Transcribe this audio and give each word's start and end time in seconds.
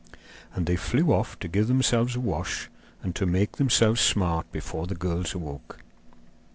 And 0.55 0.65
they 0.65 0.77
flew 0.77 1.13
off 1.13 1.37
to 1.37 1.47
give 1.47 1.67
themselves 1.67 2.15
a 2.15 2.19
wash, 2.19 2.71
and 3.03 3.13
to 3.15 3.27
make 3.27 3.57
themselves 3.57 4.01
smart 4.01 4.51
before 4.51 4.87
the 4.87 4.95
girls 4.95 5.35
awoke. 5.35 5.83